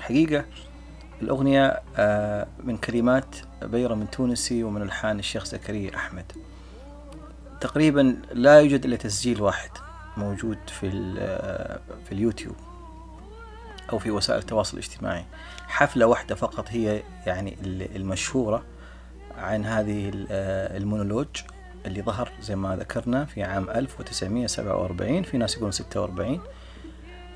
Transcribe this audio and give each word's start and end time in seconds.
حقيقة 0.00 0.44
الأغنية 1.22 1.80
آه، 1.96 2.46
من 2.64 2.76
كلمات 2.76 3.36
بيرم 3.62 4.02
التونسي 4.02 4.64
ومن 4.64 4.82
ألحان 4.82 5.18
الشيخ 5.18 5.44
زكريا 5.44 5.96
أحمد. 5.96 6.32
تقريبا 7.60 8.16
لا 8.32 8.60
يوجد 8.60 8.84
إلا 8.84 8.96
تسجيل 8.96 9.42
واحد 9.42 9.70
موجود 10.16 10.58
في 10.66 11.14
آه، 11.18 11.80
في 12.06 12.12
اليوتيوب. 12.12 12.56
أو 13.92 13.98
في 13.98 14.10
وسائل 14.10 14.38
التواصل 14.38 14.78
الاجتماعي. 14.78 15.24
حفلة 15.68 16.06
واحدة 16.06 16.34
فقط 16.34 16.64
هي 16.68 17.02
يعني 17.26 17.56
ال- 17.64 17.96
المشهورة 17.96 18.62
عن 19.38 19.64
هذه 19.64 20.12
آه، 20.30 20.76
المونولوج 20.76 21.26
اللي 21.86 22.02
ظهر 22.02 22.28
زي 22.42 22.56
ما 22.56 22.76
ذكرنا 22.76 23.24
في 23.24 23.42
عام 23.42 23.70
1947 23.70 25.22
في 25.22 25.38
ناس 25.38 25.54
يقولون 25.54 25.72
46 25.72 26.40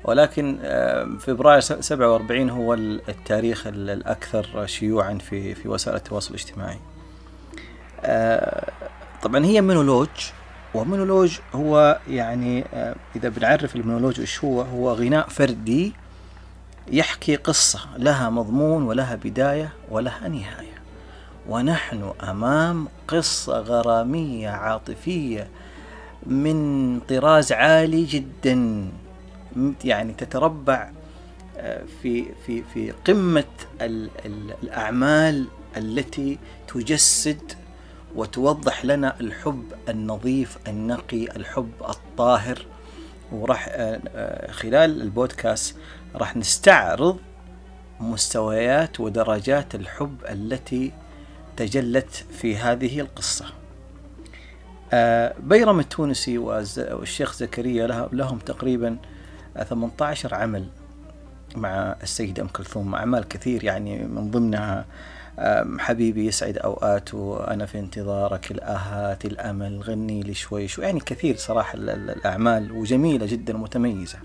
ولكن 0.03 0.57
آه، 0.61 1.03
فبراير 1.19 1.59
47 1.59 2.49
هو 2.49 2.73
ال- 2.73 3.01
التاريخ 3.09 3.67
ال- 3.67 3.89
الأكثر 3.89 4.65
شيوعا 4.65 5.13
في 5.17 5.55
في 5.55 5.67
وسائل 5.69 5.97
التواصل 5.97 6.29
الاجتماعي. 6.29 6.77
آه، 8.03 8.71
طبعا 9.23 9.45
هي 9.45 9.61
مونولوج 9.61 10.09
ومونولوج 10.73 11.37
هو 11.55 11.99
يعني 12.07 12.65
إذا 13.15 13.29
بنعرف 13.29 13.75
المونولوج 13.75 14.19
إيش 14.19 14.43
هو 14.43 14.61
هو 14.61 14.91
غناء 14.93 15.29
فردي 15.29 15.93
يحكي 16.91 17.35
قصة 17.35 17.79
لها 17.97 18.29
مضمون 18.29 18.83
ولها 18.83 19.15
بداية 19.15 19.73
ولها 19.91 20.27
نهاية. 20.27 20.75
ونحن 21.49 22.13
أمام 22.23 22.87
قصة 23.07 23.59
غرامية 23.59 24.49
عاطفية 24.49 25.47
من 26.25 26.99
طراز 26.99 27.51
عالي 27.51 28.03
جدا 28.05 28.85
يعني 29.83 30.13
تتربع 30.13 30.89
آه، 31.57 31.83
في 32.01 32.25
في 32.45 32.63
في 32.73 32.91
قمة 32.91 33.43
ال- 33.81 34.09
ال- 34.25 34.53
الأعمال 34.63 35.45
التي 35.77 36.37
تجسد 36.67 37.41
وتوضح 38.15 38.85
لنا 38.85 39.15
الحب 39.19 39.63
النظيف 39.89 40.57
النقي 40.67 41.23
الحب 41.35 41.71
الطاهر. 41.89 42.65
وراح 43.31 43.67
آه، 43.71 43.99
آه، 44.15 44.51
خلال 44.51 45.01
البودكاست 45.01 45.75
راح 46.15 46.35
نستعرض 46.35 47.17
مستويات 47.99 48.99
ودرجات 48.99 49.75
الحب 49.75 50.17
التي 50.29 50.91
تجلت 51.57 52.25
في 52.31 52.57
هذه 52.57 52.99
القصة. 52.99 53.45
آه، 54.93 55.33
بيرم 55.39 55.79
التونسي 55.79 56.37
والشيخ 56.37 57.33
زكريا 57.33 57.87
له- 57.87 58.09
لهم 58.11 58.39
تقريبا 58.39 58.97
آه، 59.57 59.63
18 59.63 60.35
عمل 60.35 60.67
مع 61.55 61.95
السيدة 62.03 62.43
أم 62.43 62.47
كلثوم 62.47 62.95
أعمال 62.95 63.27
كثير 63.27 63.63
يعني 63.63 64.03
من 64.03 64.31
ضمنها 64.31 64.85
حبيبي 65.79 66.25
يسعد 66.27 66.57
أوقاته. 66.57 67.39
أنا 67.47 67.65
في 67.65 67.79
انتظارك 67.79 68.51
الآهات 68.51 69.25
الأمل 69.25 69.81
غني 69.81 70.21
لي 70.23 70.33
شوي 70.33 70.67
شوي 70.67 70.85
يعني 70.85 70.99
كثير 70.99 71.35
صراحة 71.35 71.75
ال- 71.77 71.89
ال- 71.89 72.09
الأعمال 72.09 72.71
وجميلة 72.71 73.25
جدا 73.25 73.55
ومتميزة 73.57 74.17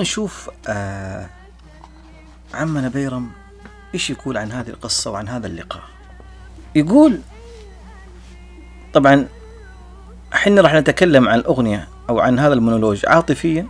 نشوف 0.00 0.50
آه 0.68 1.26
عمنا 2.54 2.88
بيرم 2.88 3.30
إيش 3.94 4.10
يقول 4.10 4.36
عن 4.36 4.52
هذه 4.52 4.68
القصة 4.68 5.10
وعن 5.10 5.28
هذا 5.28 5.46
اللقاء. 5.46 5.82
يقول 6.74 7.20
طبعا 8.94 9.28
إحنا 10.34 10.60
راح 10.62 10.74
نتكلم 10.74 11.28
عن 11.28 11.38
الأغنية 11.38 11.88
أو 12.08 12.20
عن 12.20 12.38
هذا 12.38 12.54
المونولوج 12.54 13.06
عاطفيا 13.06 13.66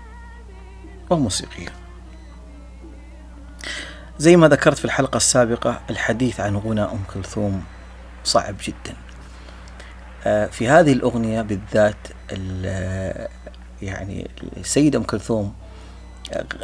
وموسيقيا 1.10 1.72
زي 4.19 4.37
ما 4.37 4.49
ذكرت 4.49 4.78
في 4.78 4.84
الحلقة 4.84 5.16
السابقة 5.16 5.81
الحديث 5.90 6.40
عن 6.40 6.56
غنى 6.56 6.82
أم 6.82 6.99
كلثوم 7.14 7.64
صعب 8.25 8.55
جدا. 8.64 8.96
آه، 10.25 10.46
في 10.46 10.69
هذه 10.69 10.93
الأغنية 10.93 11.43
بالذات 11.43 11.96
ال- 12.32 13.28
يعني 13.82 14.31
السيدة 14.56 14.99
أم 14.99 15.02
كلثوم 15.05 15.55
آه، 15.59 15.59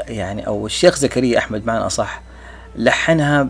يعني 0.09 0.47
أو 0.47 0.67
الشيخ 0.67 0.97
زكريا 0.97 1.39
أحمد 1.39 1.63
بمعنى 1.65 1.79
أصح 1.87 2.23
لحنها 2.77 3.49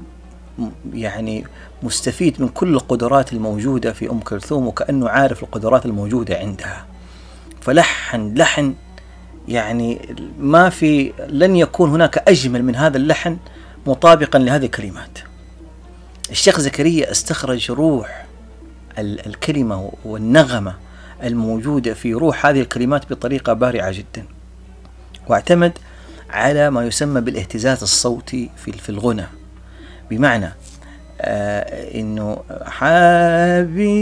يعني 0.92 1.44
مستفيد 1.82 2.42
من 2.42 2.48
كل 2.48 2.74
القدرات 2.74 3.32
الموجودة 3.32 3.92
في 3.92 4.10
أم 4.10 4.20
كلثوم 4.20 4.66
وكأنه 4.66 5.08
عارف 5.08 5.42
القدرات 5.42 5.86
الموجودة 5.86 6.38
عندها. 6.38 6.86
فلحن 7.60 8.34
لحن 8.34 8.74
يعني 9.48 10.16
ما 10.38 10.68
في 10.70 11.12
لن 11.28 11.56
يكون 11.56 11.90
هناك 11.90 12.28
أجمل 12.28 12.62
من 12.64 12.76
هذا 12.76 12.96
اللحن 12.96 13.36
مطابقا 13.86 14.38
لهذه 14.38 14.64
الكلمات. 14.64 15.18
الشيخ 16.30 16.60
زكريا 16.60 17.10
استخرج 17.10 17.70
روح 17.70 18.26
ال- 18.98 19.26
الكلمة 19.26 19.92
والنغمة 20.04 20.74
الموجودة 21.22 21.94
في 21.94 22.14
روح 22.14 22.46
هذه 22.46 22.60
الكلمات 22.60 23.12
بطريقة 23.12 23.52
بارعة 23.52 23.92
جدا. 23.92 24.24
واعتمد 25.28 25.78
على 26.30 26.70
ما 26.70 26.86
يسمى 26.86 27.20
بالاهتزاز 27.20 27.82
الصوتي 27.82 28.50
في 28.56 28.72
في 28.72 28.88
الغنى. 28.88 29.26
بمعنى 30.10 30.52
آه 31.20 32.00
إنه 32.00 32.38
حبيب 32.64 33.98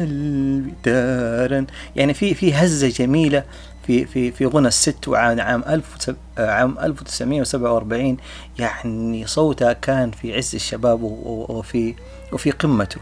قلبي 0.00 0.74
دارا 0.84 1.66
يعني 1.96 2.14
في 2.14 2.34
في 2.34 2.54
هزة 2.54 2.88
جميلة 2.88 3.44
في 3.86 4.04
في 4.06 4.30
في 4.32 4.46
غنى 4.46 4.68
الست 4.68 5.08
وعام 5.08 5.40
عام 5.40 5.64
1000 5.68 6.10
عام 6.38 6.78
1947 6.78 8.16
يعني 8.58 9.26
صوتها 9.26 9.72
كان 9.72 10.10
في 10.10 10.36
عز 10.36 10.54
الشباب 10.54 11.02
وفي 11.02 11.94
وفي 12.32 12.50
قمته. 12.50 13.00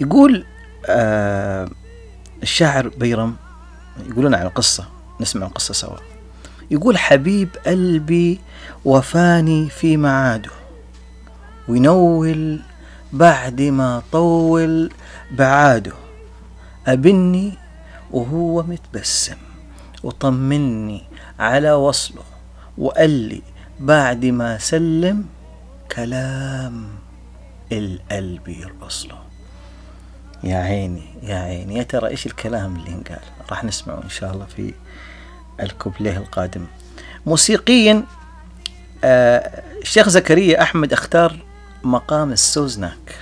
يقول 0.00 0.44
آه 0.86 1.68
الشاعر 2.42 2.88
بيرم 2.88 3.36
يقولون 4.06 4.34
عن 4.34 4.46
القصة 4.46 4.88
نسمع 5.20 5.46
القصة 5.46 5.74
سوا. 5.74 5.96
يقول 6.70 6.98
حبيب 6.98 7.48
قلبي 7.66 8.40
وفاني 8.84 9.70
في 9.70 9.96
معاده 9.96 10.50
وينول 11.68 12.60
بعد 13.12 13.62
ما 13.62 14.02
طول 14.12 14.90
بعاده. 15.30 15.92
أبني 16.86 17.52
وهو 18.10 18.62
متبسم. 18.62 19.36
وطمني 20.02 21.02
على 21.38 21.72
وصله. 21.72 22.22
وقال 22.78 23.10
لي 23.10 23.42
بعد 23.80 24.24
ما 24.24 24.58
سلم 24.58 25.24
كلام 25.92 26.88
القلب 27.72 28.48
يرقص 28.48 29.06
له. 29.06 29.31
يا 30.44 30.56
عيني 30.56 31.02
يا 31.22 31.36
عيني. 31.36 31.76
يا 31.76 31.82
ترى 31.82 32.08
إيش 32.08 32.26
الكلام 32.26 32.76
اللي 32.76 32.88
انقال 32.88 33.20
راح 33.50 33.64
نسمعه 33.64 34.02
إن 34.04 34.08
شاء 34.08 34.32
الله 34.32 34.46
في 34.56 34.74
الكوبليه 35.60 36.16
القادم. 36.16 36.66
موسيقيا 37.26 38.04
آه 39.04 39.62
الشيخ 39.82 40.08
زكريا 40.08 40.62
أحمد 40.62 40.92
أختار 40.92 41.36
مقام 41.82 42.32
السوزناك. 42.32 43.16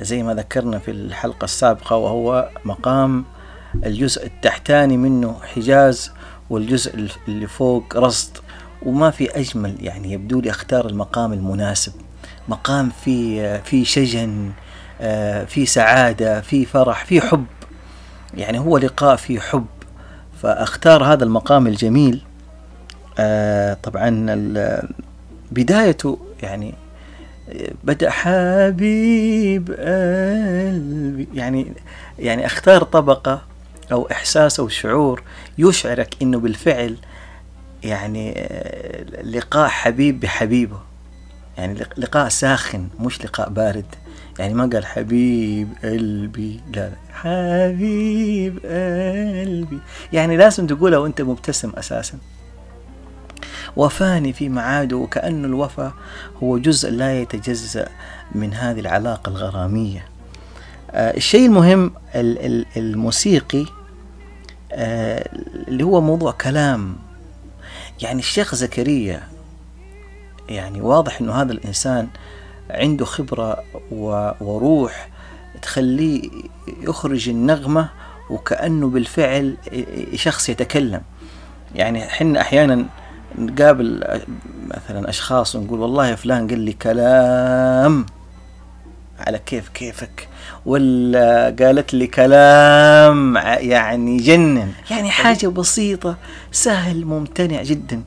زي 0.00 0.22
ما 0.22 0.34
ذكرنا 0.34 0.78
في 0.78 0.90
الحلقة 0.90 1.44
السابقة 1.44 1.96
وهو 1.96 2.50
مقام 2.64 3.24
الجزء 3.74 4.26
التحتاني 4.26 4.96
منه 4.96 5.40
حجاز 5.54 6.12
والجزء 6.50 7.08
اللي 7.28 7.46
فوق 7.46 7.96
رصد. 7.96 8.36
وما 8.82 9.10
في 9.10 9.40
أجمل 9.40 9.84
يعني 9.84 10.12
يبدو 10.12 10.40
لي 10.40 10.50
أختار 10.50 10.86
المقام 10.86 11.32
المناسب. 11.32 11.92
مقام 12.48 12.90
في 13.04 13.60
في 13.60 13.84
شجن 13.84 14.50
آه، 14.50 14.65
في 15.46 15.66
سعادة 15.66 16.40
في 16.40 16.64
فرح 16.64 17.04
في 17.04 17.20
حب. 17.20 17.46
يعني 18.34 18.58
هو 18.58 18.78
لقاء 18.78 19.16
في 19.16 19.40
حب. 19.40 19.66
فأختار 20.42 21.04
هذا 21.04 21.24
المقام 21.24 21.66
الجميل. 21.66 22.22
آه، 23.18 23.74
طبعا 23.82 24.26
بدايته 25.50 26.18
يعني 26.42 26.74
بدأ 27.84 28.10
حبيب 28.10 29.70
قلبي. 29.70 31.28
يعني 31.34 31.72
يعني 32.18 32.46
أختار 32.46 32.82
طبقة 32.82 33.42
أو 33.92 34.08
إحساس 34.12 34.60
أو 34.60 34.68
شعور 34.68 35.22
يشعرك 35.58 36.14
إنه 36.22 36.38
بالفعل 36.38 36.96
يعني 37.84 38.34
آه، 38.36 39.22
لقاء 39.22 39.68
حبيب 39.68 40.20
بحبيبه. 40.20 40.78
يعني 41.58 41.74
لق- 41.74 41.98
لقاء 41.98 42.28
ساخن 42.28 42.88
مش 43.00 43.24
لقاء 43.24 43.48
بارد. 43.48 43.84
يعني 44.38 44.54
ما 44.54 44.70
قال 44.72 44.86
حبيب 44.86 45.68
قلبي 45.84 46.60
لا 46.74 46.88
لا. 46.88 46.96
حبيب 47.12 48.58
قلبي. 48.58 49.78
يعني 50.12 50.36
لازم 50.36 50.66
تقولها 50.66 50.98
وأنت 50.98 51.20
مبتسم 51.22 51.70
أساسا. 51.76 52.18
وفاني 53.76 54.32
في 54.32 54.48
معاده 54.48 54.96
وكأن 54.96 55.44
الوفا 55.44 55.92
هو 56.42 56.58
جزء 56.58 56.90
لا 56.90 57.20
يتجزأ 57.20 57.88
من 58.34 58.54
هذه 58.54 58.80
العلاقة 58.80 59.30
الغرامية. 59.30 60.04
آه 60.90 61.16
الشيء 61.16 61.46
المهم 61.46 61.92
ال- 62.14 62.46
ال- 62.46 62.66
الموسيقي 62.76 63.66
آه 64.72 65.28
اللي 65.68 65.84
هو 65.84 66.00
موضوع 66.00 66.32
كلام. 66.32 66.96
يعني 68.02 68.18
الشيخ 68.18 68.54
زكريا 68.54 69.22
يعني 70.48 70.80
واضح 70.80 71.20
إنه 71.20 71.32
هذا 71.32 71.52
الإنسان 71.52 72.08
عنده 72.70 73.04
خبرة 73.04 73.64
وروح 74.40 75.08
تخليه 75.62 76.30
يخرج 76.82 77.28
النغمة 77.28 77.88
وكأنه 78.30 78.88
بالفعل 78.88 79.56
شخص 80.14 80.48
يتكلم. 80.48 81.02
يعني 81.74 82.04
حنا 82.04 82.40
أحيانا 82.40 82.86
نقابل 83.38 84.20
مثلا 84.66 85.08
أشخاص 85.08 85.56
ونقول 85.56 85.80
والله 85.80 86.14
فلان 86.14 86.48
قال 86.48 86.60
لي 86.60 86.72
كلام 86.72 88.06
على 89.20 89.38
كيف 89.38 89.68
كيفك 89.68 90.28
ولا 90.66 91.56
قالت 91.60 91.94
لي 91.94 92.06
كلام 92.06 93.36
يعني 93.46 94.16
جنن. 94.16 94.72
يعني 94.90 95.10
حاجة 95.10 95.46
بسيطة 95.46 96.16
سهل 96.52 97.04
ممتنع 97.04 97.62
جدا. 97.62 98.02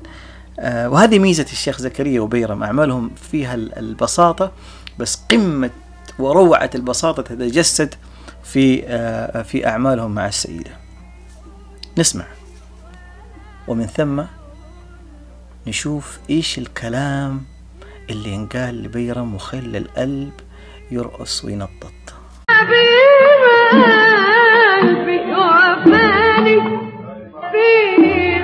وهذه 0.64 1.20
ميزة 1.20 1.44
الشيخ 1.52 1.78
زكريا 1.78 2.22
وبيرم 2.22 2.64
أعمالهم 2.64 3.12
فيها 3.32 3.56
ال- 3.56 3.78
البساطة 3.80 4.52
بس 5.00 5.22
قمة 5.32 5.70
وروعة 6.20 6.70
البساطة 6.76 7.24
تتجسد 7.24 7.96
في 8.44 8.84
آه 8.88 9.42
في 9.42 9.68
أعمالهم 9.68 10.16
مع 10.16 10.28
السيدة. 10.28 10.72
نسمع. 11.98 12.26
ومن 13.68 13.86
ثم 13.86 14.22
نشوف 15.68 16.20
إيش 16.30 16.58
الكلام 16.58 17.44
اللي 18.10 18.30
ينقال 18.30 18.84
لبيرم 18.84 19.36
وخلى 19.36 19.78
القلب 19.78 20.32
يرقص 20.92 21.46
وينطط. 21.46 21.94
حبيب 22.50 23.44
قلبي 23.72 25.20
وفاني 25.36 26.60
في 27.52 28.44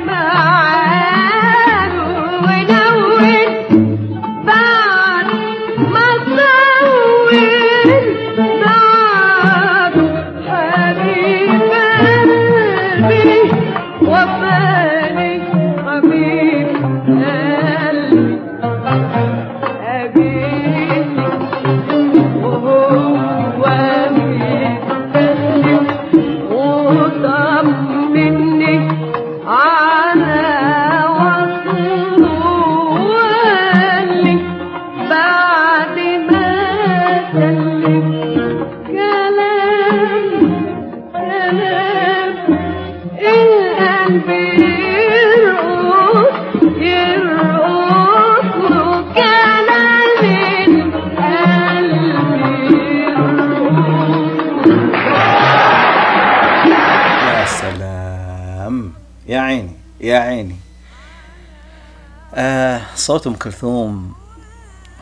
صوت 63.26 63.34
ام 63.34 63.40
كلثوم 63.40 64.14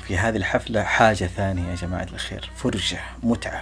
في 0.08 0.18
هذه 0.18 0.36
الحفلة 0.38 0.84
حاجة 0.84 1.25
ثانية 1.25 1.70
يا 1.70 1.75
جماعة 1.75 2.08
الخير 2.13 2.51
فرجة 2.56 3.00
متعة. 3.24 3.62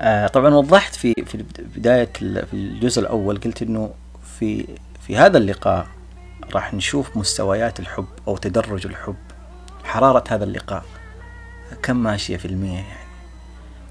آه 0.00 0.26
طبعا 0.26 0.54
وضحت 0.54 0.94
في 0.94 1.14
في 1.26 1.44
بداية 1.76 2.08
ال- 2.22 2.46
في 2.46 2.54
الجزء 2.54 3.00
الأول 3.02 3.40
قلت 3.40 3.62
إنه 3.62 3.90
في 4.38 4.66
في 5.06 5.16
هذا 5.16 5.38
اللقاء 5.38 5.86
راح 6.54 6.74
نشوف 6.74 7.16
مستويات 7.16 7.80
الحب 7.80 8.06
أو 8.28 8.36
تدرج 8.36 8.86
الحب. 8.86 9.16
حرارة 9.84 10.24
هذا 10.30 10.44
اللقاء 10.44 10.84
كم 11.82 11.96
ماشية 11.96 12.36
في 12.36 12.44
المية 12.44 12.74
يعني؟ 12.76 13.10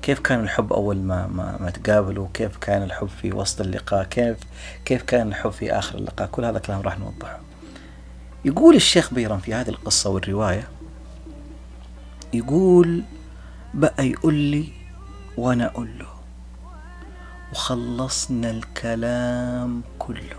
كيف 0.02 0.20
كان 0.20 0.40
الحب 0.40 0.74
أول 0.74 0.98
ما 0.98 1.28
ما, 1.28 1.58
ما 1.60 1.70
تقابلوا؟ 1.70 2.28
كيف 2.34 2.58
كان 2.58 2.84
الحب 2.84 3.08
في 3.22 3.32
وسط 3.34 3.62
اللقاء؟ 3.62 4.04
كيف 4.04 4.38
كيف 4.86 5.04
كان 5.04 5.28
الحب 5.28 5.52
في 5.52 5.72
آخر 5.72 5.98
اللقاء؟ 5.98 6.28
كل 6.28 6.46
هذا 6.46 6.58
الكلام 6.58 6.82
راح 6.82 7.00
نوضحه. 7.00 7.40
يقول 8.46 8.76
الشيخ 8.76 9.14
بيرم 9.14 9.40
في 9.40 9.54
هذه 9.54 9.70
القصة 9.70 10.10
والرواية 10.10 10.68
يقول 12.34 13.04
بقى 13.74 14.08
يقول 14.08 14.34
لي 14.34 14.70
وأنا 15.38 15.66
أقول 15.66 16.00
له 16.00 16.08
وخلصنا 17.52 18.52
الكلام 18.52 19.82
كله. 20.00 20.36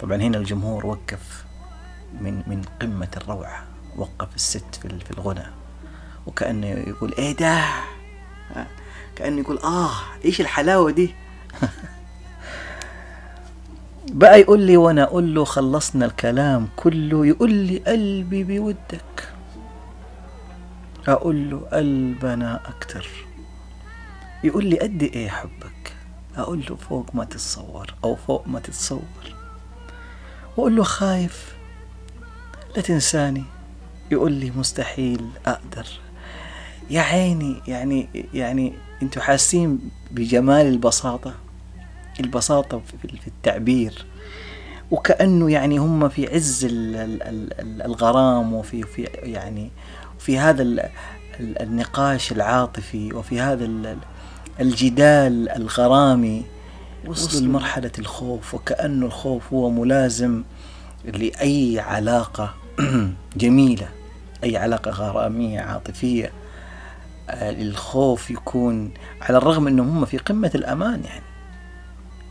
طبعا 0.00 0.16
هنا 0.16 0.38
الجمهور 0.38 0.86
وقف 0.86 1.44
من 2.20 2.42
من 2.46 2.62
قمة 2.80 3.08
الروعة 3.16 3.64
وقف 3.96 4.34
الست 4.34 4.74
في 4.82 4.98
في 4.98 5.10
الغنى 5.10 5.46
وكأنه 6.26 6.66
يقول 6.66 7.14
إيه 7.18 7.36
ده؟ 7.36 7.64
كأنه 9.16 9.40
يقول 9.40 9.58
آه 9.58 9.92
إيش 10.24 10.40
الحلاوة 10.40 10.90
دي؟ 10.90 11.14
بقى 14.08 14.40
يقول 14.40 14.60
لي 14.60 14.76
وأنا 14.76 15.02
أقول 15.02 15.34
له 15.34 15.44
خلصنا 15.44 16.06
الكلام 16.06 16.68
كله 16.76 17.26
يقول 17.26 17.52
لي 17.52 17.78
قلبي 17.78 18.44
بودك 18.44 19.28
أقول 21.08 21.50
له 21.50 21.58
قلبنا 21.72 22.60
أكتر. 22.68 23.08
يقول 24.44 24.64
لي 24.66 24.78
قد 24.78 25.02
إيه 25.02 25.28
حبك 25.28 25.92
أقول 26.36 26.64
له 26.70 26.76
فوق 26.76 27.14
ما 27.14 27.24
تتصور 27.24 27.94
أو 28.04 28.16
فوق 28.16 28.48
ما 28.48 28.60
تتصور. 28.60 29.34
واقول 30.56 30.76
له 30.76 30.82
خايف. 30.82 31.54
لا 32.76 32.82
تنساني. 32.82 33.44
يقول 34.10 34.32
لي 34.32 34.50
مستحيل 34.50 35.28
أقدر. 35.46 35.86
يا 36.90 37.00
عيني 37.00 37.62
يعني 37.68 38.08
يعني 38.34 38.72
أنتوا 39.02 39.22
حاسين 39.22 39.78
بجمال 40.10 40.66
البساطة؟ 40.66 41.34
البساطة 42.20 42.78
في 42.78 43.08
في 43.18 43.28
التعبير. 43.28 44.04
وكأنه 44.90 45.50
يعني 45.50 45.78
هم 45.78 46.08
في 46.08 46.34
عز 46.34 46.64
ال- 46.64 46.96
ال- 46.96 47.22
ال- 47.22 47.60
ال- 47.60 47.82
الغرام 47.82 48.52
وفي 48.54 48.82
في 48.82 49.02
يعني 49.22 49.70
في 50.18 50.38
هذا 50.38 50.62
ال- 50.62 50.80
ال- 51.40 51.62
النقاش 51.62 52.32
العاطفي 52.32 53.12
وفي 53.12 53.40
هذا 53.40 53.64
ال- 53.64 53.96
الجدال 54.60 55.48
الغرامي. 55.48 56.44
وصلوا 57.06 57.40
لمرحلة 57.48 57.90
الخوف 57.98 58.54
وكأنه 58.54 59.06
الخوف 59.06 59.52
هو 59.52 59.70
ملازم 59.70 60.42
لأي 61.04 61.80
علاقة 61.80 62.54
جميلة 63.36 63.88
أي 64.44 64.56
علاقة 64.56 64.90
غرامية 64.90 65.60
عاطفية. 65.60 66.32
آه، 67.30 67.50
الخوف 67.50 68.30
يكون 68.30 68.90
على 69.20 69.38
الرغم 69.38 69.66
أنهم 69.66 69.88
هم 69.98 70.04
في 70.04 70.18
قمة 70.18 70.50
الأمان 70.54 71.04
يعني. 71.04 71.22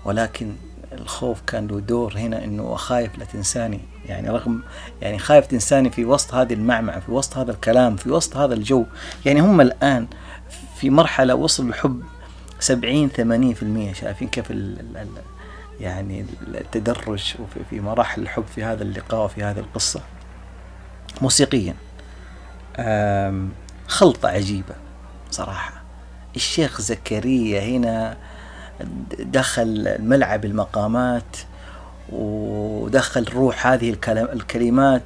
ولكن 0.05 0.53
الخوف 0.91 1.41
كان 1.41 1.67
له 1.67 1.79
دور 1.79 2.17
هنا 2.17 2.43
إنه 2.43 2.75
خايف 2.75 3.17
لا 3.17 3.25
تنساني 3.25 3.79
يعني 4.05 4.29
رغم 4.29 4.61
يعني 5.01 5.19
خايف 5.19 5.45
تنساني 5.47 5.89
في 5.89 6.05
وسط 6.05 6.33
هذه 6.33 6.53
المعمعة 6.53 6.99
في 6.99 7.11
وسط 7.11 7.37
هذا 7.37 7.51
الكلام 7.51 7.95
في 7.95 8.09
وسط 8.11 8.37
هذا 8.37 8.53
الجو. 8.53 8.85
يعني 9.25 9.39
هم 9.39 9.61
الآن 9.61 10.07
في 10.75 10.89
مرحلة 10.89 11.35
وصل 11.35 11.69
الحب 11.69 12.03
70 12.59 13.09
80% 13.93 13.95
شايفين 13.95 14.27
كيف 14.27 14.51
ال 14.51 14.79
ال 14.79 14.97
ال 14.97 15.07
يعني 15.79 16.25
التدرج 16.47 17.35
في 17.69 17.79
مراحل 17.79 18.21
الحب 18.21 18.43
في 18.55 18.63
هذا 18.63 18.83
اللقاء 18.83 19.25
وفي 19.25 19.43
هذه 19.43 19.59
القصة. 19.59 20.01
موسيقيا. 21.21 21.75
خلطة 23.87 24.29
عجيبة 24.29 24.75
صراحة. 25.31 25.83
الشيخ 26.35 26.81
زكريا 26.81 27.61
هنا 27.61 28.17
دخل 29.19 29.95
ملعب 29.99 30.45
المقامات 30.45 31.37
ودخل 32.09 33.25
روح 33.33 33.67
هذه 33.67 33.95
الكلمات 34.09 35.03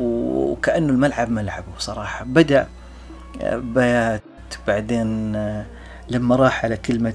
وكأنه 0.00 0.92
الملعب 0.92 1.30
ملعبه 1.30 1.72
صراحة. 1.78 2.24
بدأ 2.24 2.66
بيات 3.52 4.22
بعدين 4.66 5.32
لما 6.08 6.36
راح 6.36 6.64
على 6.64 6.76
كلمة 6.76 7.12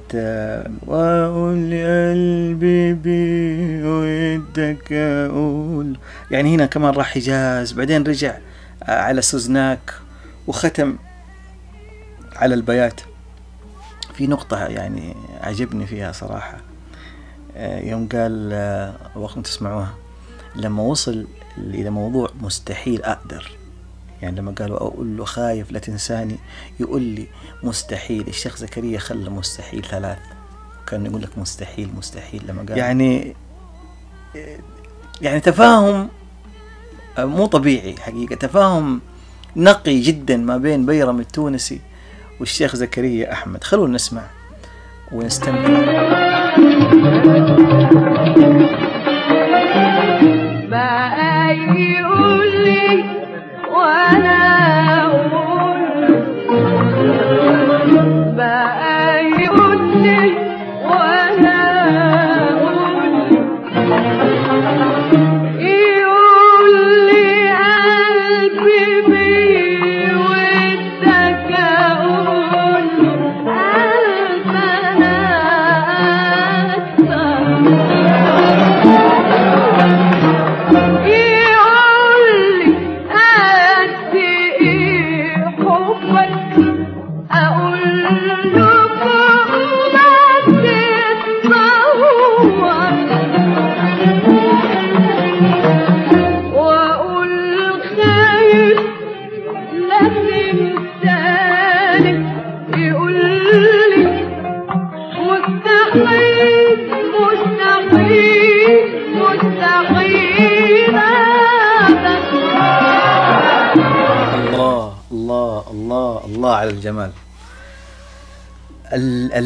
وأقول 0.87 1.73
قلبي 1.73 2.93
بودك 2.93 4.93
أقول 4.93 5.97
يعني 6.31 6.55
هنا 6.55 6.65
كمان 6.65 6.93
راح 6.93 7.13
حجاز. 7.13 7.71
بعدين 7.71 8.03
رجع 8.03 8.37
على 8.81 9.21
سوزناك 9.21 9.93
وختم 10.47 10.95
على 12.35 12.55
البيات. 12.55 13.01
في 14.17 14.27
نقطة 14.27 14.65
يعني 14.65 15.15
عجبني 15.41 15.87
فيها 15.87 16.11
صراحة. 16.11 16.57
آه، 17.55 17.79
يوم 17.79 18.07
قال 18.07 18.49
آه، 18.53 18.95
وقت 19.15 19.39
تسمعوها 19.39 19.93
لما 20.55 20.83
وصل 20.83 21.27
إلى 21.57 21.89
موضوع 21.89 22.29
مستحيل 22.41 23.03
أقدر. 23.03 23.51
يعني 24.21 24.39
لما 24.39 24.51
قالوا 24.51 24.77
أقول 24.77 25.17
له 25.17 25.25
خايف 25.25 25.71
لا 25.71 25.79
تنساني 25.79 26.35
يقول 26.79 27.01
لي 27.01 27.27
مستحيل. 27.63 28.27
الشيخ 28.27 28.57
زكريا 28.57 28.99
خلى 28.99 29.29
مستحيل 29.29 29.83
ثلاث. 29.83 30.17
كان 30.87 31.05
يقول 31.05 31.21
لك 31.21 31.37
مستحيل 31.37 31.89
مستحيل. 31.97 32.43
لما 32.47 32.65
قال 32.69 32.77
يعني 32.77 33.35
يعني 35.21 35.39
تفاهم 35.39 36.09
آه، 37.17 37.25
مو 37.25 37.45
طبيعي 37.45 37.95
حقيقة. 37.97 38.35
تفاهم 38.35 39.01
نقي 39.55 39.99
جدا 39.99 40.37
ما 40.37 40.57
بين 40.57 40.85
بيرم 40.85 41.19
التونسي 41.19 41.81
والشيخ 42.39 42.75
زكريا 42.75 43.33
أحمد. 43.33 43.63
خلونا 43.63 43.93
نسمع 43.93 44.21
ونستمتع. 45.11 45.97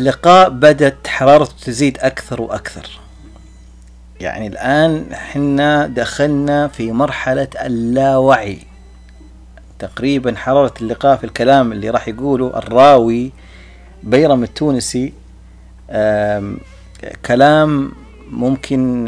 اللقاء 0.05 0.49
بدت 0.49 1.07
حرارته 1.07 1.53
تزيد 1.65 1.97
أكثر 1.99 2.41
وأكثر. 2.41 2.89
يعني 4.19 4.47
الآن 4.47 5.15
حنا 5.15 5.87
دخلنا 5.87 6.67
في 6.67 6.91
مرحلة 6.91 7.47
اللاوعي. 7.65 8.59
تقريبا 9.79 10.35
حرارة 10.35 10.73
اللقاء 10.81 11.17
في 11.17 11.23
الكلام 11.23 11.71
اللي 11.71 11.89
راح 11.89 12.07
يقوله 12.07 12.57
الراوي 12.57 13.31
بيرم 14.03 14.43
التونسي 14.43 15.13
كلام 17.25 17.91
ممكن 18.31 19.07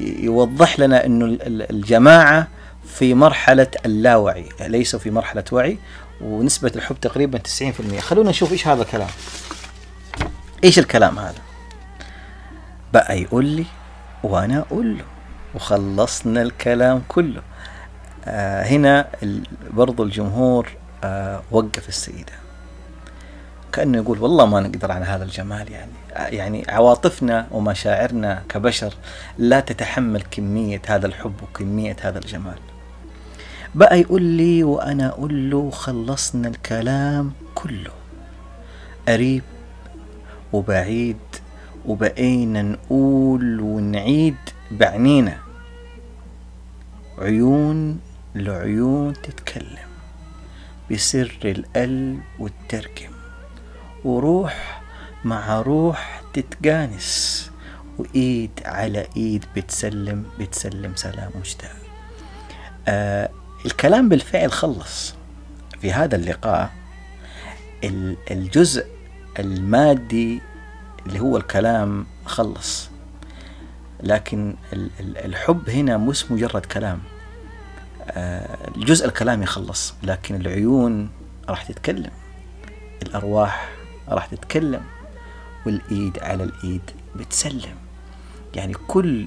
يوضح 0.00 0.80
لنا 0.80 1.06
إنه 1.06 1.24
ال- 1.24 1.42
ال- 1.42 1.70
الجماعة 1.70 2.48
في 2.86 3.14
مرحلة 3.14 3.66
اللاوعي 3.86 4.44
ليسوا 4.60 5.00
في 5.00 5.10
مرحلة 5.10 5.44
وعي 5.52 5.78
ونسبة 6.20 6.72
الحب 6.76 6.96
تقريبا 7.00 7.38
90% 7.38 8.00
خلونا 8.00 8.30
نشوف 8.30 8.52
إيش 8.52 8.66
هذا 8.68 8.82
الكلام. 8.82 9.08
إيش 10.64 10.78
الكلام 10.78 11.18
هذا؟ 11.18 11.38
بقى 12.92 13.22
يقول 13.22 13.44
لي 13.44 13.66
وأنا 14.22 14.58
أقول 14.58 14.98
له 14.98 15.04
وخلصنا 15.54 16.42
الكلام 16.42 17.02
كله. 17.08 17.42
آه 18.26 18.62
هنا 18.62 19.08
برضو 19.70 20.02
الجمهور 20.02 20.68
آه 21.04 21.42
وقف 21.50 21.88
السيدة. 21.88 22.32
كأنه 23.72 23.98
يقول 23.98 24.18
والله 24.18 24.46
ما 24.46 24.60
نقدر 24.60 24.92
على 24.92 25.04
هذا 25.04 25.24
الجمال 25.24 25.72
يعني. 25.72 25.92
يعني 26.36 26.64
عواطفنا 26.68 27.46
ومشاعرنا 27.50 28.42
كبشر 28.48 28.94
لا 29.38 29.60
تتحمل 29.60 30.22
كمية 30.22 30.82
هذا 30.86 31.06
الحب 31.06 31.34
وكمية 31.42 31.96
هذا 32.00 32.18
الجمال. 32.18 32.58
بقى 33.74 34.00
يقول 34.00 34.22
لي 34.22 34.64
وأنا 34.64 35.08
أقول 35.08 35.50
له 35.50 35.70
خلصنا 35.70 36.48
الكلام 36.48 37.32
كله. 37.54 37.92
قريب 39.08 39.42
وبعيد 40.54 41.16
وبقينا 41.86 42.62
نقول 42.62 43.60
ونعيد 43.60 44.36
بعنينا 44.70 45.38
عيون 47.18 48.00
لعيون 48.34 49.12
تتكلم 49.22 49.88
بسر 50.90 51.38
القلب 51.44 52.20
والتركم 52.38 53.10
وروح 54.04 54.82
مع 55.24 55.60
روح 55.60 56.22
تتجانس 56.34 57.50
وإيد 57.98 58.50
على 58.64 59.06
إيد 59.16 59.44
بتسلم 59.56 60.24
بتسلم 60.38 60.92
سلام 60.96 61.30
مشتاق 61.40 61.76
آه 62.88 63.30
الكلام 63.66 64.08
بالفعل 64.08 64.52
خلص 64.52 65.14
في 65.80 65.92
هذا 65.92 66.16
اللقاء. 66.16 66.70
ال- 67.84 68.16
الجزء 68.30 68.86
المادي 69.38 70.40
اللي 71.06 71.20
هو 71.20 71.36
الكلام 71.36 72.06
خلص. 72.26 72.90
لكن 74.02 74.54
ال- 74.72 74.90
ال- 75.00 75.18
الحب 75.18 75.70
هنا 75.70 75.96
مش 75.96 76.30
مجرد 76.30 76.66
كلام. 76.66 76.98
آه، 78.10 78.68
الجزء 78.76 79.06
الكلامي 79.06 79.46
خلص 79.46 79.94
لكن 80.02 80.34
العيون 80.34 81.10
راح 81.48 81.62
تتكلم 81.62 82.10
الأرواح 83.02 83.70
راح 84.08 84.26
تتكلم 84.26 84.82
والإيد 85.66 86.18
على 86.18 86.44
الإيد 86.44 86.90
بتسلم. 87.16 87.74
يعني 88.54 88.74
كل 88.88 89.26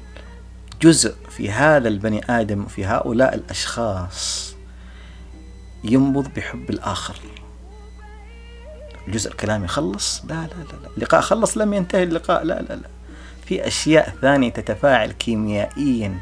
جزء 0.82 1.16
في 1.30 1.52
هذا 1.52 1.88
البني 1.88 2.22
آدم 2.30 2.66
في 2.66 2.86
هؤلاء 2.86 3.36
الأشخاص 3.36 4.54
ينبض 5.84 6.28
بحب 6.36 6.70
الآخر. 6.70 7.16
الجزء 9.08 9.32
الكلامي 9.32 9.68
خلص 9.68 10.24
لا 10.26 10.34
لا 10.34 10.48
لا. 10.84 10.90
اللقاء 10.98 11.22
خلص 11.22 11.58
لم 11.58 11.74
ينتهي 11.74 12.04
اللقاء. 12.04 12.44
لا 12.44 12.62
لا 12.62 12.74
لا. 12.76 12.88
في 13.46 13.68
أشياء 13.68 14.14
ثانية 14.22 14.50
تتفاعل 14.50 15.12
كيميائيا 15.12 16.20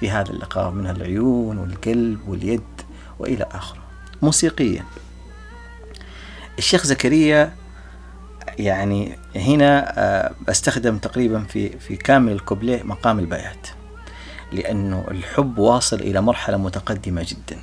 في 0.00 0.10
هذا 0.10 0.30
اللقاء 0.30 0.70
منها 0.70 0.92
العيون 0.92 1.58
والقلب 1.58 2.28
واليد 2.28 2.62
وإلى 3.18 3.46
آخره. 3.52 3.78
موسيقيا. 4.22 4.84
الشيخ 6.58 6.86
زكريا 6.86 7.52
يعني 8.58 9.18
هنا 9.36 9.92
آه، 9.98 10.32
أستخدم 10.48 10.98
تقريبا 10.98 11.44
في 11.44 11.78
في 11.78 11.96
كامل 11.96 12.32
الكوبليه 12.32 12.82
مقام 12.82 13.18
البيات 13.18 13.66
لأنه 14.52 15.04
الحب 15.10 15.58
واصل 15.58 15.96
إلى 16.00 16.20
مرحلة 16.20 16.56
متقدمة 16.56 17.26
جدا. 17.28 17.60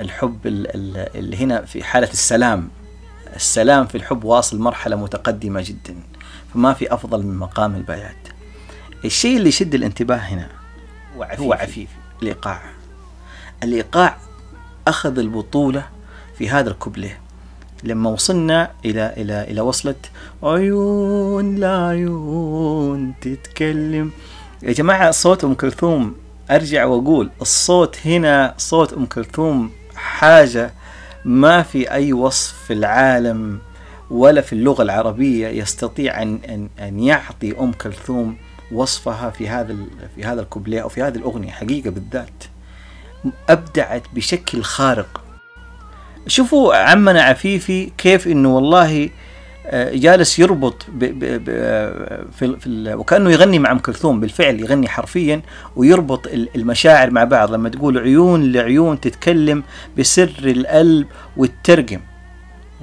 الحب 0.00 0.46
ال- 0.46 0.66
ال- 0.74 1.16
اللي 1.18 1.36
هنا 1.36 1.64
في 1.64 1.84
حالة 1.84 2.10
السلام. 2.10 2.68
السلام 3.36 3.86
في 3.86 3.94
الحب 3.94 4.24
واصل 4.24 4.58
مرحلة 4.58 4.96
متقدمة 4.96 5.62
جدا 5.66 5.94
فما 6.54 6.74
في 6.74 6.94
أفضل 6.94 7.22
من 7.22 7.36
مقام 7.36 7.74
البيات. 7.74 8.16
الشيء 9.04 9.36
اللي 9.36 9.48
يشد 9.48 9.74
الانتباه 9.74 10.16
هنا 10.16 10.48
هو 11.38 11.52
عفيف 11.52 11.88
الإيقاع. 12.22 12.62
الإيقاع 13.62 14.16
أخذ 14.88 15.18
البطولة 15.18 15.86
في 16.38 16.48
هذا 16.50 16.70
الكوبليه. 16.70 17.20
لما 17.84 18.10
وصلنا 18.10 18.70
إلى 18.84 19.14
إلى 19.16 19.42
إلى 19.42 19.60
وصلة 19.60 19.94
عيون 20.42 21.56
لعيون 21.58 23.14
تتكلم. 23.20 24.10
يا 24.62 24.72
جماعة 24.72 25.10
صوت 25.10 25.44
أم 25.44 25.54
كلثوم 25.54 26.14
أرجع 26.50 26.84
وأقول 26.84 27.30
الصوت 27.40 28.06
هنا 28.06 28.54
صوت 28.58 28.92
أم 28.92 29.06
كلثوم 29.06 29.70
حاجة 29.94 30.72
ما 31.26 31.62
في 31.62 31.90
أي 31.90 32.12
وصف 32.12 32.54
في 32.66 32.72
العالم 32.72 33.58
ولا 34.10 34.40
في 34.40 34.52
اللغة 34.52 34.82
العربية 34.82 35.48
يستطيع 35.48 36.22
أن 36.22 36.38
أن 36.48 36.68
أن 36.80 37.00
يعطي 37.00 37.58
أم 37.60 37.72
كلثوم 37.72 38.36
وصفها 38.72 39.30
في 39.30 39.48
هذا 39.48 39.76
في 40.16 40.24
هذا 40.24 40.40
الكوبليه 40.40 40.82
أو 40.82 40.88
في 40.88 41.02
هذه 41.02 41.16
الأغنية 41.16 41.50
حقيقة 41.50 41.90
بالذات. 41.90 42.44
أبدعت 43.48 44.02
بشكل 44.14 44.62
خارق. 44.62 45.24
شوفوا 46.26 46.74
عمنا 46.74 47.22
عفيفي 47.22 47.92
كيف 47.98 48.26
إنه 48.26 48.54
والله 48.54 49.10
جالس 49.74 50.38
يربط 50.38 50.86
ب 50.92 50.98
ب 51.04 51.18
ب 51.24 51.44
في, 52.38 52.42
ال- 52.44 52.60
في 52.60 52.66
ال- 52.66 52.94
وكأنه 52.94 53.30
يغني 53.30 53.58
مع 53.58 53.72
أم 53.72 53.78
كلثوم 53.78 54.20
بالفعل 54.20 54.60
يغني 54.60 54.88
حرفيا 54.88 55.42
ويربط 55.76 56.26
ال- 56.26 56.48
المشاعر 56.56 57.10
مع 57.10 57.24
بعض 57.24 57.52
لما 57.52 57.68
تقول 57.68 57.98
عيون 57.98 58.52
لعيون 58.52 59.00
تتكلم 59.00 59.62
بسر 59.98 60.30
القلب 60.44 61.06
والترجم. 61.36 62.00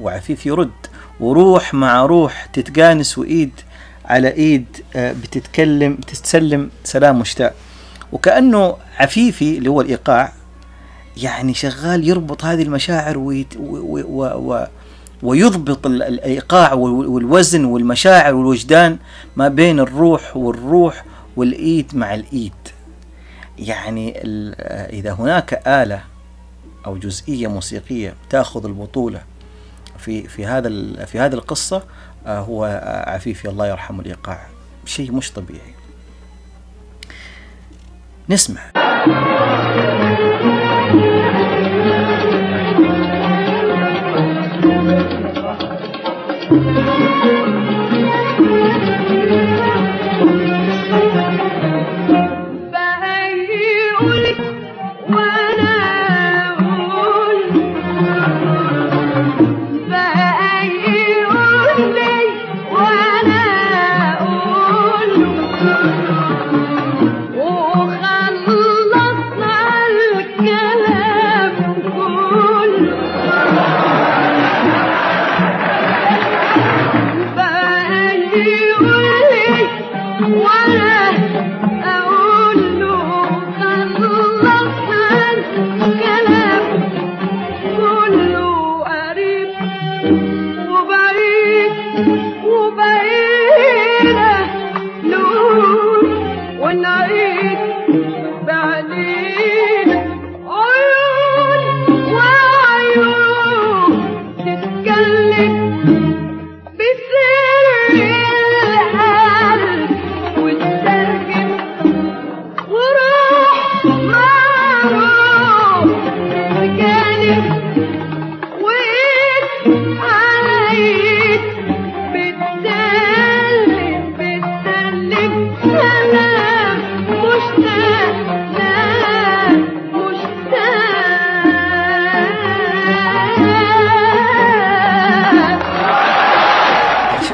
وعفيف 0.02 0.46
يرد 0.46 0.72
وروح 1.20 1.74
مع 1.74 2.06
روح 2.06 2.46
تتجانس 2.46 3.18
وإيد 3.18 3.52
على 4.06 4.34
إيد 4.34 4.66
آه، 4.96 5.12
بتتكلم 5.12 5.94
بتتسلم 5.96 6.70
سلام 6.84 7.20
مشتاق 7.20 7.54
وكأنه 8.12 8.76
عفيفي 9.00 9.58
اللي 9.58 9.70
هو 9.70 9.82
الإيقاع 9.82 10.34
يعني 11.18 11.54
شغال 11.54 12.10
يربط 12.10 12.46
هذه 12.46 12.62
المشاعر 12.62 13.18
ويت 13.18 13.54
و 13.58 13.78
و 14.08 14.24
و 14.54 14.68
ويضبط 15.24 15.86
ال- 15.86 16.04
الإيقاع 16.04 16.74
وال- 16.74 17.08
والوزن 17.08 17.66
والمشاعر 17.66 18.34
والوجدان 18.36 18.98
ما 19.36 19.48
بين 19.48 19.80
الروح 19.80 20.38
والروح 20.38 21.06
والإيد 21.36 21.96
مع 21.96 22.14
الإيد. 22.14 22.54
يعني 23.60 24.14
إذا 24.94 25.12
هناك 25.14 25.62
آلة 25.68 26.02
أو 26.86 26.98
جزئية 26.98 27.48
موسيقية 27.48 28.14
تأخذ 28.30 28.66
البطولة 28.66 29.22
في 29.98 30.28
في 30.28 30.46
هذا 30.46 30.70
في 31.06 31.20
هذه 31.20 31.34
القصة 31.34 31.84
آه، 32.28 32.40
هو 32.40 32.66
آه، 32.66 33.10
عفيفي 33.10 33.50
الله 33.50 33.68
يرحمه 33.68 34.00
الإيقاع. 34.02 34.48
شيء 34.86 35.12
مش 35.12 35.32
طبيعي. 35.32 35.74
نسمع. 38.30 38.62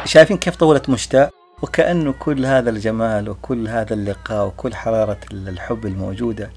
شايفين 0.09 0.37
كيف 0.37 0.55
طولت 0.55 0.89
مشتاق؟ 0.89 1.33
وكأنه 1.61 2.13
كل 2.19 2.45
هذا 2.45 2.69
الجمال 2.69 3.29
وكل 3.29 3.67
هذا 3.67 3.93
اللقاء 3.93 4.47
وكل 4.47 4.75
حرارة 4.75 5.19
الحب 5.31 5.85
الموجودة 5.85 6.51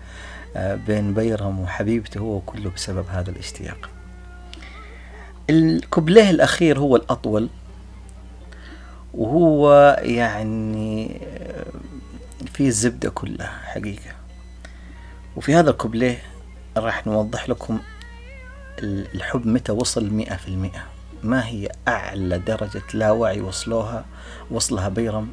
آه، 0.57 0.75
بين 0.75 1.15
بيرم 1.15 1.61
وحبيبته 1.61 2.19
هو 2.19 2.41
كله 2.41 2.71
بسبب 2.71 3.05
هذا 3.09 3.31
الاشتياق. 3.31 3.91
الكوبليه 5.51 6.31
الأخير 6.31 6.79
هو 6.79 6.97
الأطول 6.97 7.49
وهو 9.15 9.97
يعني 10.03 11.21
آه، 11.27 11.67
فيه 12.53 12.69
الزبدة 12.69 13.11
كلها 13.11 13.61
حقيقة. 13.65 14.11
وفي 15.37 15.55
هذا 15.55 15.71
الكوبليه 15.71 16.23
راح 16.77 17.07
نوضح 17.07 17.49
لكم 17.49 17.79
الحب 19.15 19.47
متى 19.47 19.73
وصل 19.73 20.11
مئة 20.11 20.37
في 20.37 20.49
المئة. 20.49 20.92
ما 21.23 21.47
هي 21.47 21.69
أعلى 21.89 22.39
درجة 22.39 22.83
لا 22.95 23.11
وعي 23.11 23.41
وصلوها 23.41 24.05
وصلها 24.51 24.89
بيرم 24.89 25.29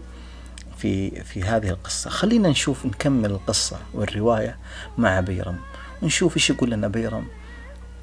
في 0.77 1.23
في 1.23 1.43
هذه 1.43 1.69
القصة؟ 1.69 2.09
خلينا 2.09 2.49
نشوف 2.49 2.85
نكمل 2.85 3.31
القصة 3.31 3.77
والرواية 3.93 4.57
مع 4.97 5.19
بيرم. 5.19 5.57
ونشوف 6.01 6.37
إيش 6.37 6.49
يقول 6.49 6.71
لنا 6.71 6.87
بيرم 6.87 7.27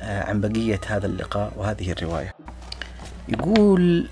آه، 0.03 0.25
عن 0.25 0.41
بقية 0.41 0.81
هذا 0.87 1.07
اللقاء 1.07 1.53
وهذه 1.57 1.93
الرواية. 1.93 2.35
يقول 3.29 4.09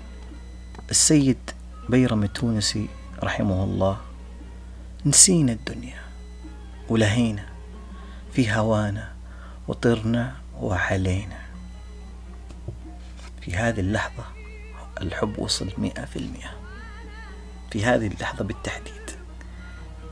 السيد 0.89 1.37
بيرم 1.89 2.23
التونسي 2.23 2.87
رحمه 3.23 3.63
الله 3.63 3.97
نسينا 5.05 5.51
الدنيا 5.51 5.99
ولهينا 6.89 7.45
في 8.33 8.51
هوانا 8.51 9.11
وطرنا 9.67 10.35
وعلينا 10.61 11.44
في 13.45 13.55
هذه 13.55 13.79
اللحظة 13.79 14.23
الحب 15.01 15.39
وصل 15.39 15.69
مئة 15.77 16.05
في 16.05 16.19
المئة. 16.19 16.51
في 17.71 17.85
هذه 17.85 18.07
اللحظة 18.07 18.45
بالتحديد. 18.45 19.11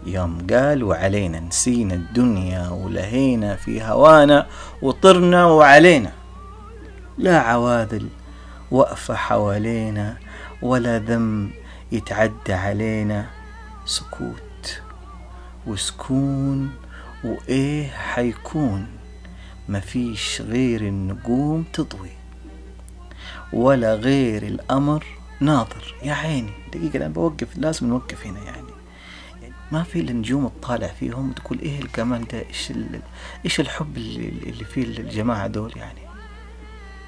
يوم 0.06 0.48
قال 0.50 0.84
وعلينا 0.84 1.39
نسينا 1.39 1.93
الدنيا 1.93 2.69
ولهينا 2.69 3.56
في 3.56 3.84
هوانا 3.84 4.48
وطرنا 4.82 5.46
وعلينا. 5.46 6.12
لا 7.17 7.39
عواذل 7.39 8.10
وقفة 8.72 9.15
حوالينا 9.15 10.17
ولا 10.62 10.98
ذنب 10.98 11.52
يتعدى 11.91 12.54
علينا. 12.54 13.30
سكوت 13.86 14.82
وسكون 15.67 16.72
وإيه 17.24 17.88
حيكون؟ 17.88 18.88
مفيش 19.69 20.41
غير 20.41 20.82
النجوم 20.82 21.63
تضوي. 21.74 22.23
ولا 23.54 23.96
غير 23.96 24.44
الأمر 24.44 25.06
ناظر 25.39 25.96
يا 26.04 26.13
عيني 26.13 26.52
دقيقة 26.74 26.98
أنا 26.98 27.08
بوقف 27.08 27.58
لازم 27.58 27.88
نوقف 27.88 28.28
هنا 28.28 28.39
يعني. 28.44 28.74
ما 29.72 29.84
في 29.84 30.00
النجوم 30.00 30.52
تطالع 30.62 30.88
فيهم 30.88 31.32
تقول 31.32 31.60
إيه 31.60 31.82
الجمال 31.82 32.28
ده؟ 32.28 32.44
إيش. 32.50 32.74
إيش 33.46 33.60
الحب 33.60 33.98
اللي, 33.98 34.30
اللي 34.50 34.66
فيه 34.66 34.84
الجماعة 34.84 35.48
دول 35.48 35.72
يعني؟ 35.76 36.00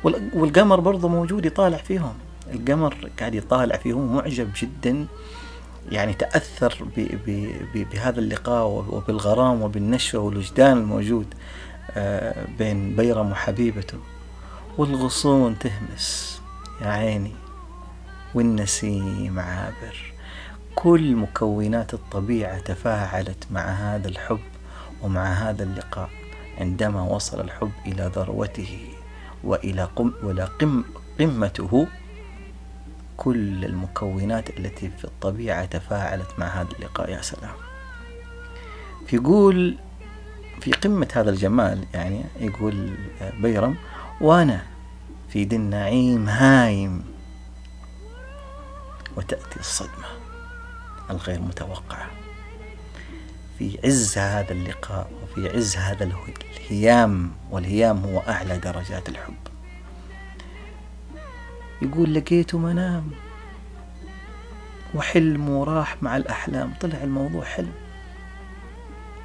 وال... 0.03 0.29
والقمر 0.33 0.79
برضه 0.79 1.07
موجود 1.07 1.45
يطالع 1.45 1.77
فيهم. 1.77 2.13
القمر 2.53 3.09
قاعد 3.19 3.35
يطالع 3.35 3.77
فيهم 3.77 4.15
معجب 4.15 4.49
جدا 4.61 5.05
يعني 5.91 6.13
تأثر 6.13 6.77
ب... 6.97 6.99
ب... 6.99 7.49
ب... 7.73 7.89
بهذا 7.89 8.19
اللقاء 8.19 8.67
وبالغرام 8.67 9.61
وبالنشوة 9.61 10.21
والوجدان 10.21 10.77
الموجود 10.77 11.25
آه، 11.91 12.45
بين 12.59 12.95
بيرم 12.95 13.31
وحبيبته. 13.31 13.97
والغصون 14.77 15.59
تهمس 15.59 16.41
يا 16.81 16.87
عيني 16.87 17.35
والنسيم 18.33 19.39
عابر. 19.39 20.13
كل 20.75 21.15
مكونات 21.15 21.93
الطبيعة 21.93 22.59
تفاعلت 22.59 23.47
مع 23.51 23.61
هذا 23.61 24.07
الحب 24.07 24.39
ومع 25.01 25.23
هذا 25.25 25.63
اللقاء 25.63 26.09
عندما 26.57 27.01
وصل 27.01 27.41
الحب 27.41 27.71
إلى 27.85 28.11
ذروته 28.15 28.87
وإلى 29.43 29.83
قم 29.95 30.11
وإلى 30.23 30.43
قم 30.43 30.83
قمته. 31.19 31.87
كل 33.17 33.65
المكونات 33.65 34.49
التي 34.49 34.89
في 34.97 35.05
الطبيعة 35.05 35.65
تفاعلت 35.65 36.29
مع 36.37 36.47
هذا 36.47 36.69
اللقاء 36.79 37.09
يا 37.09 37.21
سلام. 37.21 37.55
يقول 39.13 39.77
في 40.61 40.71
قمة 40.71 41.07
هذا 41.13 41.29
الجمال 41.29 41.85
يعني 41.93 42.23
يقول 42.39 42.89
بيرم 43.41 43.75
وأنا 44.21 44.61
في 45.29 45.45
دي 45.45 45.55
النعيم 45.55 46.29
هايم. 46.29 47.15
وتأتي 49.17 49.59
الصدمة 49.59 50.07
الغير 51.09 51.41
متوقعة. 51.41 52.07
في 53.57 53.79
عز 53.83 54.17
هذا 54.17 54.51
اللقاء 54.51 55.11
وفي 55.23 55.49
عز 55.49 55.77
هذا 55.77 56.03
الهيام 56.03 57.31
والهيام 57.51 58.05
هو 58.05 58.19
أعلى 58.19 58.57
درجات 58.57 59.09
الحب. 59.09 59.47
يقول 61.81 62.13
لقيته 62.13 62.57
منام 62.57 63.11
وحلم 64.95 65.49
وراح 65.49 66.03
مع 66.03 66.17
الأحلام. 66.17 66.73
طلع 66.81 67.03
الموضوع 67.03 67.45
حلم. 67.45 67.73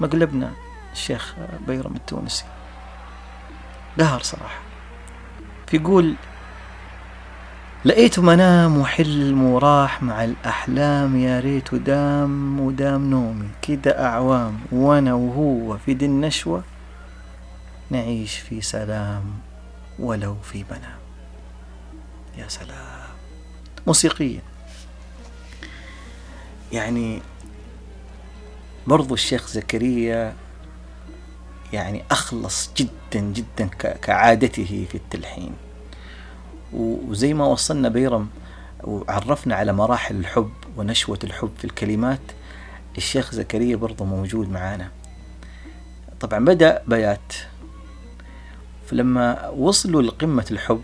مقلبنا 0.01 0.53
الشيخ 0.93 1.35
بيرم 1.67 1.97
التونسي. 1.97 2.45
قهر 3.99 4.23
صراحة. 4.23 4.70
يقول 5.75 6.15
لقيته 7.85 8.23
منام 8.23 8.79
وحلم 8.79 9.45
وراح 9.45 10.03
مع 10.03 10.25
الأحلام 10.25 11.17
يا 11.17 11.41
ريت 11.41 11.75
دام 11.75 12.61
ودام 12.61 13.11
نومي 13.11 13.49
كده 13.63 14.05
أعوام 14.07 14.61
وأنا 14.73 15.15
وهو 15.15 15.79
في 15.79 15.95
دي 15.95 16.05
النشوة 16.07 16.63
نعيش 17.91 18.37
في 18.39 18.61
سلام 18.61 19.25
ولو 19.99 20.37
في 20.43 20.65
منام 20.71 21.01
يا 22.39 22.49
سلام! 22.49 23.01
موسيقيا 23.87 24.41
يعني 26.73 27.23
برضو 28.87 29.15
الشيخ 29.15 29.47
زكريا 29.49 30.35
يعني 31.73 32.05
أخلص 32.11 32.71
جدا 32.77 33.21
جدا 33.21 33.67
كعادته 34.03 34.87
في 34.91 34.95
التلحين. 34.95 35.53
وزي 36.73 37.35
ما 37.35 37.47
وصلنا 37.47 37.89
بيرم 37.89 38.29
وعرفنا 38.85 39.55
على 39.55 39.73
مراحل 39.73 40.17
الحب 40.17 40.53
ونشوة 40.77 41.19
الحب 41.25 41.51
في 41.59 41.65
الكلمات 41.65 42.21
الشيخ 42.97 43.35
زكريا 43.35 43.77
برضه 43.77 44.05
موجود 44.05 44.49
معانا. 44.49 44.91
طبعا 46.21 46.45
بدأ 46.45 46.83
بيات. 46.87 47.33
فلما 48.87 49.49
وصلوا 49.49 50.03
لقمة 50.03 50.47
الحب 50.51 50.83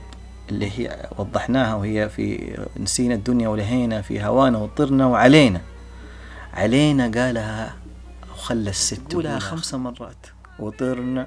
اللي 0.51 0.70
هي 0.79 1.09
وضحناها 1.18 1.75
وهي 1.75 2.09
في 2.09 2.57
نسينا 2.77 3.14
الدنيا 3.14 3.49
ولهينا 3.49 4.03
في 4.03 4.25
هوانا 4.25 4.59
وطرنا 4.59 5.07
وعلينا. 5.07 5.61
علينا 6.55 7.11
قالها 7.14 7.77
وخلى 8.35 8.70
الست 8.70 9.12
قولها 9.12 9.38
خمس 9.38 9.75
مرات. 9.75 10.27
وطرنا 10.59 11.27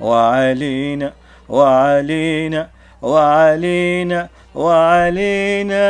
وعلينا 0.00 1.12
وعلينا 1.48 2.70
وعلينا 3.02 4.28
وعلينا 4.54 5.82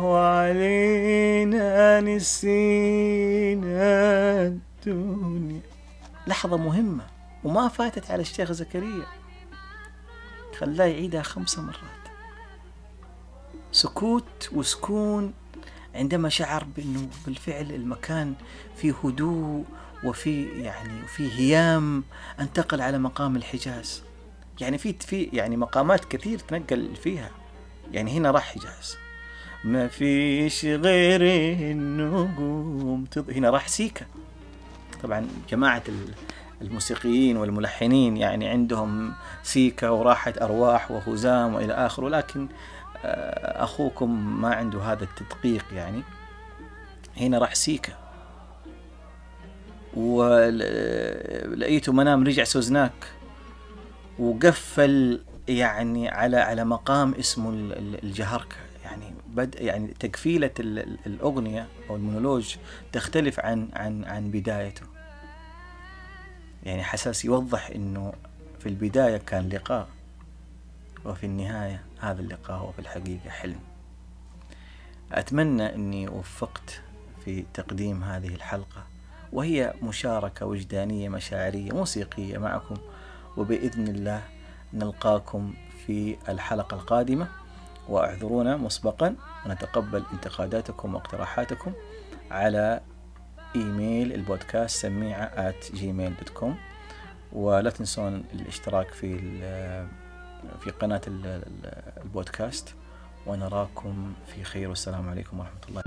وعلينا 0.00 2.00
نسينا 2.00 3.86
الدنيا. 4.46 5.60
لحظة 6.26 6.56
مهمة 6.56 7.04
وما 7.44 7.68
فاتت 7.68 8.10
على 8.10 8.22
الشيخ 8.22 8.52
زكريا. 8.52 9.06
خلاه 10.58 10.84
يعيدها 10.84 11.22
خمس 11.22 11.58
مرات. 11.58 11.76
سكوت 13.72 14.48
وسكون 14.52 15.32
عندما 15.94 16.28
شعر 16.28 16.66
بأنه 16.76 17.08
بالفعل 17.26 17.70
المكان 17.70 18.34
فيه 18.76 18.94
هدوء 19.04 19.64
وفي 20.06 20.44
يعني 20.44 21.06
في 21.06 21.32
هيام 21.32 22.04
انتقل 22.40 22.80
على 22.80 22.98
مقام 22.98 23.36
الحجاز. 23.36 24.02
يعني 24.60 24.78
في 24.78 24.92
في 24.92 25.22
يعني 25.32 25.56
مقامات 25.56 26.04
كثير 26.04 26.38
تنقل 26.38 26.96
فيها. 26.96 27.30
يعني 27.92 28.18
هنا 28.18 28.30
راح 28.30 28.54
حجاز. 28.54 28.96
ما 29.64 29.88
فيش 29.88 30.64
غير 30.64 31.20
النجوم. 31.72 33.04
هنا 33.28 33.50
راح 33.50 33.68
سيكا. 33.68 34.06
طبعا 35.02 35.28
جماعة 35.50 35.82
الموسيقيين 36.62 37.36
والملحنين 37.36 38.16
يعني 38.16 38.48
عندهم 38.48 39.12
سيكا 39.42 39.88
وراحة 39.88 40.32
أرواح 40.42 40.90
وهزام 40.90 41.54
وإلى 41.54 41.72
آخره 41.72 42.08
لكن 42.08 42.48
آه، 43.04 43.64
أخوكم 43.64 44.40
ما 44.40 44.54
عنده 44.54 44.82
هذا 44.82 45.04
التدقيق 45.04 45.64
يعني. 45.72 46.02
هنا 47.16 47.38
راح 47.38 47.54
سيكا. 47.54 48.05
ولقيته 49.96 51.92
منام 51.92 52.24
رجع 52.24 52.44
سوزناك. 52.44 52.92
وقفل 54.18 55.20
يعني 55.48 56.08
على 56.08 56.36
على 56.36 56.64
مقام 56.64 57.14
اسمه 57.14 57.50
الجهركة 58.02 58.56
يعني 58.84 59.14
بد 59.28 59.54
يعني 59.54 59.94
ال- 60.60 60.98
الأغنية 61.06 61.66
أو 61.90 61.96
المونولوج 61.96 62.56
تختلف 62.92 63.40
عن 63.40 63.68
عن 63.74 64.04
عن 64.04 64.30
بدايته. 64.30 64.86
يعني 66.64 66.82
حساس 66.82 67.24
يوضح 67.24 67.70
إنه 67.70 68.12
في 68.60 68.68
البداية 68.68 69.16
كان 69.16 69.48
لقاء 69.48 69.88
وفي 71.04 71.26
النهاية 71.26 71.82
هذا 72.00 72.20
اللقاء 72.20 72.56
هو 72.56 72.72
في 72.72 72.78
الحقيقة 72.78 73.30
حلم. 73.30 73.58
أتمنى 75.12 75.74
أني 75.74 76.08
وفقت 76.08 76.80
في 77.24 77.44
تقديم 77.54 78.04
هذه 78.04 78.34
الحلقة. 78.34 78.86
وهي 79.32 79.74
مشاركة 79.82 80.46
وجدانية 80.46 81.08
مشاعرية 81.08 81.72
موسيقية 81.72 82.38
معكم. 82.38 82.76
وبإذن 83.36 83.88
الله 83.88 84.22
نلقاكم 84.74 85.54
في 85.86 86.16
الحلقة 86.28 86.74
القادمة. 86.74 87.28
واعذرونا 87.88 88.56
مسبقا 88.56 89.14
ونتقبل 89.46 90.04
انتقاداتكم 90.12 90.94
واقتراحاتكم 90.94 91.72
على 92.30 92.80
إيميل 93.56 94.12
البودكاست 94.12 94.82
سميعة 94.82 95.50
at 95.50 95.64
gmail.com 95.76 96.50
ولا 97.32 97.70
تنسون 97.70 98.24
الاشتراك 98.34 98.88
في 98.90 99.18
في 100.60 100.70
قناة 100.70 101.00
ال- 101.06 101.26
ال- 101.26 101.72
البودكاست. 102.04 102.74
ونراكم 103.26 104.12
في 104.34 104.44
خير. 104.44 104.68
والسلام 104.68 105.08
عليكم 105.08 105.38
ورحمة 105.40 105.60
الله. 105.68 105.82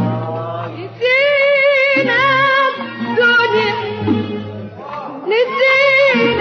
نسينا 1.99 2.19
الدنيا 3.01 3.73
نسينا 5.27 6.38